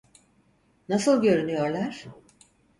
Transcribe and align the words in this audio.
Nasıl 0.89 1.21
görünüyorlar? 1.21 2.05